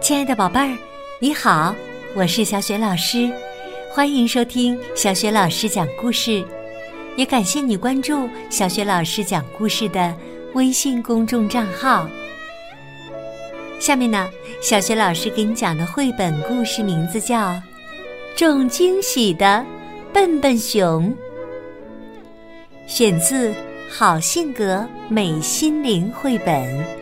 [0.00, 0.78] 亲爱的宝贝儿，
[1.18, 1.74] 你好，
[2.14, 3.30] 我是小雪老师，
[3.90, 6.42] 欢迎收听小雪老师讲故事，
[7.16, 10.14] 也感谢你关注小雪老师讲故事的
[10.54, 12.08] 微信公众账号。
[13.80, 14.30] 下面呢，
[14.62, 17.50] 小雪老师给你讲的绘本故事名字叫
[18.36, 19.66] 《重惊喜的
[20.12, 21.10] 笨笨熊》，
[22.86, 23.50] 选自
[23.90, 26.97] 《好性格美心灵》绘本。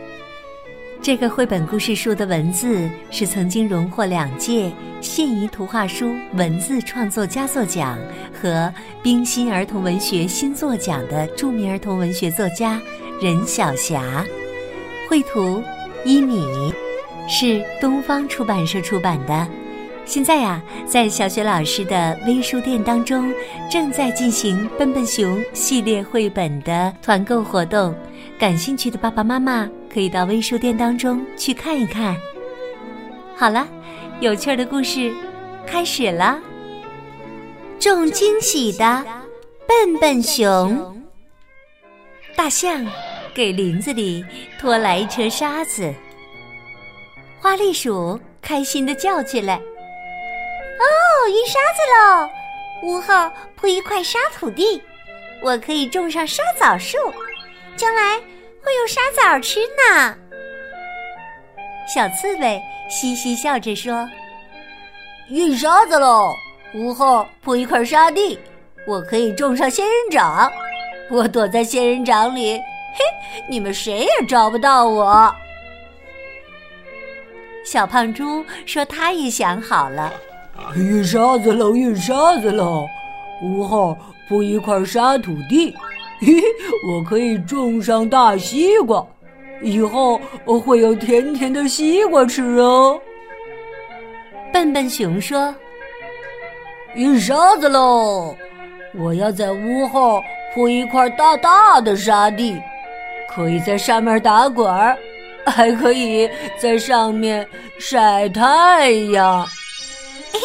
[1.07, 7.97] 这个绘本故事书的文字是曾经荣获两届现宜图画书文字创作佳作奖
[8.33, 8.69] 和
[9.01, 12.77] 冰心儿童文学新作奖的著名儿童文学作家
[13.21, 14.25] 任晓霞，
[15.09, 15.63] 绘图
[16.03, 16.45] 一米，
[17.29, 19.47] 是东方出版社出版的。
[20.03, 23.33] 现在呀，在小雪老师的微书店当中，
[23.71, 27.95] 正在进行《笨笨熊》系列绘本的团购活动，
[28.37, 32.15] 感兴趣的爸爸妈妈可以到微书店当中去看一看。
[33.35, 33.67] 好了，
[34.19, 35.11] 有趣的故事
[35.65, 36.39] 开始了。
[37.79, 39.03] 种惊喜的
[39.65, 41.03] 笨笨熊，
[42.35, 42.85] 大象
[43.33, 44.23] 给林子里
[44.59, 45.91] 拖来一车沙子，
[47.39, 49.55] 花栗鼠开心的叫起来。
[49.55, 50.85] 哦，
[51.27, 52.29] 运沙子喽！
[52.83, 54.79] 屋后铺一块沙土地，
[55.41, 56.99] 我可以种上沙枣树，
[57.75, 58.21] 将来
[58.67, 60.13] 会有沙枣吃呢。
[61.87, 64.05] 小刺猬嘻嘻笑着说
[65.31, 66.33] ：“运沙子喽！
[66.73, 68.37] 屋后铺一块沙地，
[68.85, 70.51] 我可以种上仙人掌，
[71.09, 72.61] 我躲在仙人掌里，嘿，
[73.49, 75.33] 你们谁也找不到我。”
[77.63, 80.13] 小胖猪说：“他也想好了。”
[80.75, 82.85] 运沙子喽，运沙子喽！
[83.41, 85.73] 屋后铺一块沙土地，
[86.19, 86.41] 嘿，
[86.89, 89.05] 我可以种上大西瓜，
[89.61, 90.19] 以后
[90.65, 92.99] 会有甜甜的西瓜吃哦。
[94.51, 95.53] 笨笨熊说
[96.95, 98.35] ：“运沙子喽！
[98.95, 100.21] 我要在屋后
[100.55, 102.57] 铺一块大大的沙地，
[103.29, 104.97] 可以在上面打滚儿，
[105.45, 107.47] 还可以在上面
[107.77, 109.45] 晒太阳。”
[110.33, 110.39] 嘿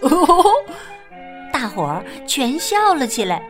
[0.00, 0.16] 嘿嘿！
[0.16, 0.44] 哦，
[1.52, 3.42] 大伙儿全笑了起来。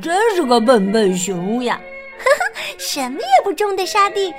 [0.00, 1.80] 真是个笨笨熊呀！
[2.18, 4.32] 呵呵，什么也不种的沙地，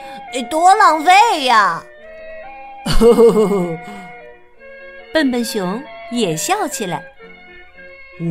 [0.49, 1.83] 多浪费呀！
[2.85, 3.77] 呵呵呵呵，
[5.13, 5.81] 笨笨熊
[6.11, 7.03] 也笑起来。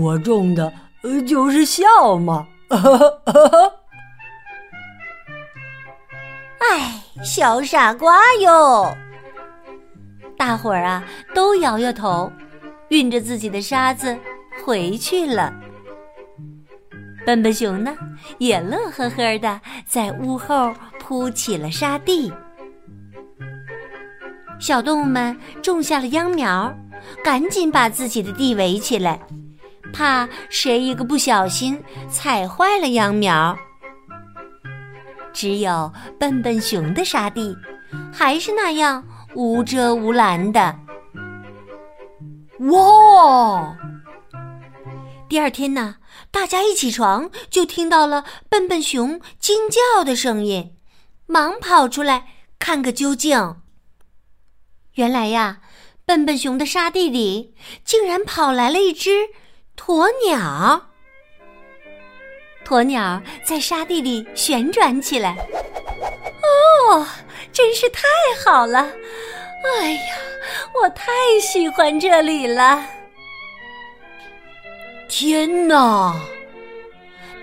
[0.00, 0.72] 我种的
[1.26, 2.47] 就是笑嘛！
[2.69, 3.72] 呵呵呵呵。
[6.60, 8.94] 哎，小傻瓜哟！
[10.38, 11.04] 大伙儿啊，
[11.34, 12.32] 都摇摇头，
[12.88, 14.16] 运着自己的沙子
[14.65, 15.53] 回去了。
[17.25, 17.95] 笨笨熊呢，
[18.39, 22.33] 也乐呵呵的在屋后铺起了沙地。
[24.59, 26.75] 小动物们种下了秧苗，
[27.25, 29.21] 赶紧把自己的地围起来，
[29.93, 33.57] 怕谁一个不小心踩坏了秧苗。
[35.33, 37.57] 只有笨笨熊的沙地，
[38.13, 39.05] 还是那样。
[39.37, 40.77] 无遮无拦的，
[42.59, 43.77] 哇！
[45.31, 45.99] 第二天呢，
[46.33, 50.75] 大家一起床就听到了笨笨熊惊叫的声音，
[51.27, 52.27] 忙跑出来
[52.59, 53.61] 看个究竟。
[54.95, 55.61] 原来呀，
[56.05, 57.55] 笨笨熊的沙地里
[57.85, 59.29] 竟然跑来了一只
[59.77, 60.91] 鸵鸟。
[62.67, 65.37] 鸵鸟在沙地里旋转起来。
[66.91, 67.07] 哦，
[67.53, 68.03] 真是太
[68.45, 68.81] 好了！
[69.79, 70.17] 哎呀，
[70.83, 72.85] 我太喜欢这里了！
[75.10, 76.15] 天哪，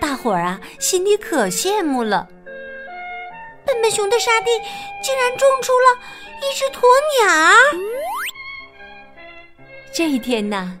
[0.00, 2.26] 大伙儿啊，心里可羡慕了。
[3.66, 4.46] 笨笨熊的沙地
[5.02, 6.00] 竟然种出了
[6.38, 6.80] 一只鸵
[7.20, 7.28] 鸟。
[9.92, 10.78] 这一天呢，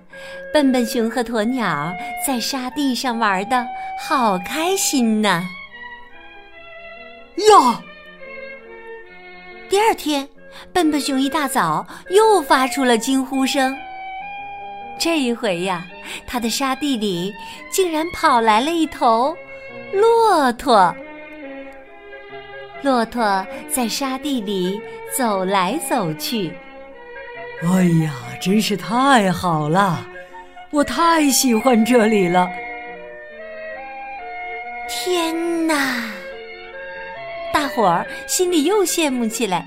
[0.50, 1.92] 笨笨熊和鸵鸟
[2.26, 3.66] 在沙地上玩的
[4.00, 5.46] 好开心呐。
[7.50, 7.82] 呀！
[9.68, 10.26] 第二天，
[10.72, 13.76] 笨笨熊一大早又发出了惊呼声。
[14.98, 15.86] 这一回呀，
[16.26, 17.34] 他的沙地里
[17.70, 19.36] 竟然跑来了一头
[19.92, 20.94] 骆驼。
[22.82, 24.80] 骆驼在沙地里
[25.16, 26.52] 走来走去。
[27.62, 30.06] 哎呀，真是太好了！
[30.70, 32.48] 我太喜欢这里了。
[34.88, 36.04] 天哪！
[37.52, 39.66] 大伙儿心里又羡慕起来。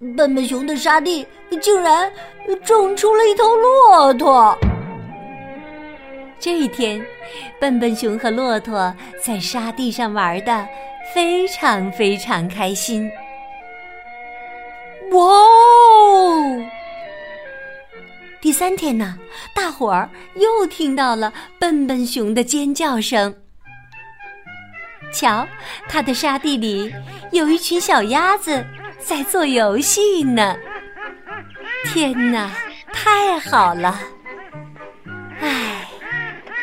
[0.00, 1.26] 笨笨熊的沙地
[1.60, 2.10] 竟然
[2.64, 4.58] 种出了一头骆驼。
[6.38, 7.04] 这一天，
[7.60, 10.66] 笨笨熊和骆驼在沙地上玩的
[11.14, 13.10] 非常非常开心。
[15.10, 16.64] 哇哦！
[18.40, 19.18] 第三天呢，
[19.54, 23.34] 大伙儿又听到了笨笨熊的尖叫声。
[25.12, 25.46] 瞧，
[25.90, 26.90] 它的沙地里
[27.32, 28.64] 有一群小鸭子
[29.04, 30.56] 在做游戏呢。
[31.86, 32.50] 天哪，
[32.92, 33.98] 太好了！
[35.40, 35.86] 唉，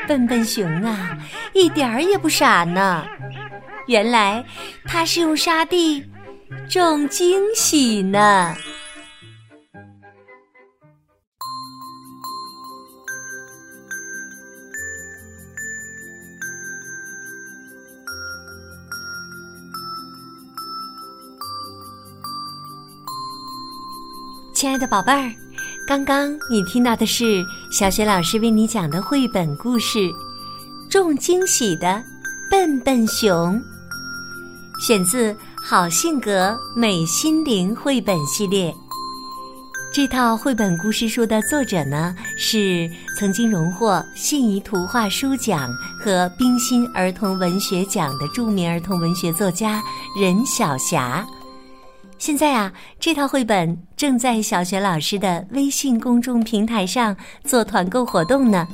[0.07, 1.17] 笨笨熊啊，
[1.53, 3.05] 一点儿也不傻呢。
[3.87, 4.43] 原来
[4.85, 6.05] 他是用沙地
[6.69, 8.55] 种惊喜呢。
[24.57, 25.31] 亲爱的宝贝儿，
[25.85, 29.99] 刚刚你听到的是小雪老师为你讲的绘本故事
[30.89, 32.03] 《种惊喜的
[32.49, 33.53] 笨笨熊》，
[34.83, 35.31] 选自
[35.63, 38.73] 《好性格美心灵》绘本系列。
[39.93, 45.69] 这套绘本故事书的作者呢，是曾经荣获信宜图画书奖
[46.03, 49.79] 和冰心儿童文学奖的著名儿童文学作家
[50.19, 51.23] 任晓霞。
[52.17, 58.67] 现在啊，这套绘本正在小学老师的微信公众平台上做团购活动呢，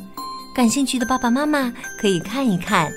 [0.56, 2.90] 感兴趣的爸爸妈妈可以看一看。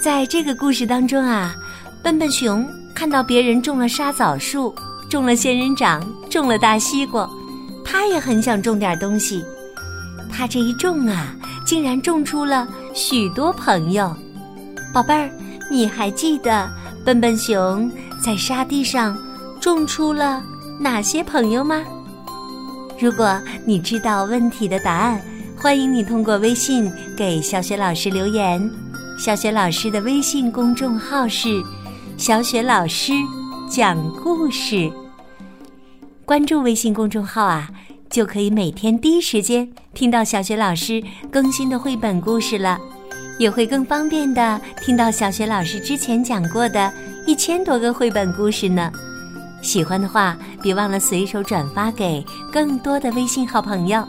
[0.00, 1.52] 在这个故事当中啊，
[2.00, 4.72] 笨笨熊看到别人种了沙枣树，
[5.10, 6.00] 种了仙人掌，
[6.30, 7.28] 种了大西瓜，
[7.84, 9.44] 他也很想种点东西。
[10.32, 11.34] 他这一种啊，
[11.66, 14.14] 竟然种出了许多朋友。
[14.94, 15.28] 宝贝儿，
[15.68, 16.70] 你还记得
[17.04, 17.90] 笨笨熊？
[18.22, 19.16] 在沙地上
[19.60, 20.42] 种出了
[20.78, 21.82] 哪些朋友吗？
[22.98, 25.20] 如果你知道问题的答案，
[25.56, 28.70] 欢迎你通过微信给小雪老师留言。
[29.18, 31.62] 小雪老师的微信公众号是
[32.18, 33.12] “小雪老师
[33.68, 34.90] 讲故事”。
[36.24, 37.70] 关注微信公众号啊，
[38.10, 42.78] 就可以每天第一时间听到小雪老师更新的绘本故事了，
[43.38, 46.92] 也会更方便的听到小雪老师之前讲过的。
[47.26, 48.90] 一千多个绘本故事呢，
[49.60, 54.06] 喜欢的话别忘了随手转发给更多的微信好朋友，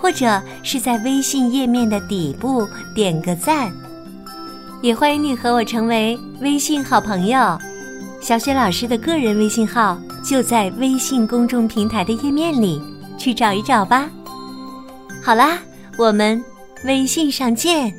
[0.00, 3.72] 或者是在微信页面的底部点个赞。
[4.82, 7.56] 也欢迎你和我成为微信好朋友，
[8.20, 12.82] 小雪老师的个人微信号就在微信公众平台的页面里，
[13.16, 14.10] 去找一找吧。
[15.22, 15.58] 好啦，
[15.96, 16.42] 我们
[16.84, 17.92] 微信上见。